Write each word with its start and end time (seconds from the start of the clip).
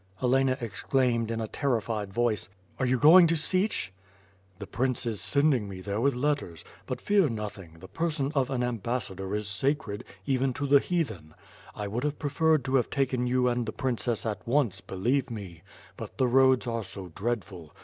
Helena 0.15 0.57
exclaimed 0.61 1.29
in 1.29 1.39
a 1.39 1.47
terrified 1.47 2.11
voice: 2.11 2.49
"Are 2.79 2.87
you 2.87 2.97
going 2.97 3.27
to 3.27 3.35
Sich?'' 3.37 3.93
"The 4.57 4.65
prince 4.65 5.05
is 5.05 5.21
sending 5.21 5.69
me 5.69 5.79
there 5.79 6.01
with 6.01 6.15
letters; 6.15 6.65
but 6.87 6.99
fear 6.99 7.29
noth 7.29 7.59
ing, 7.59 7.75
the 7.77 7.87
person 7.87 8.31
of 8.33 8.49
an 8.49 8.63
ambassador 8.63 9.35
is 9.35 9.47
sacred, 9.47 10.03
even 10.25 10.53
to 10.53 10.65
the 10.65 10.79
heathen. 10.79 11.35
I 11.75 11.87
would 11.87 12.03
have 12.03 12.17
preferred 12.17 12.65
to 12.65 12.77
have 12.77 12.89
taken 12.89 13.27
you 13.27 13.47
and 13.47 13.67
the 13.67 13.71
princess 13.73 14.25
at 14.25 14.47
once, 14.47 14.81
believe 14.81 15.29
me, 15.29 15.61
but 15.97 16.17
the 16.17 16.25
roads 16.25 16.65
are 16.65 16.83
so 16.83 17.09
dreadful. 17.09 17.71